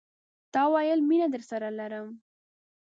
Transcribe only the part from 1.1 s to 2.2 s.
درسره لرم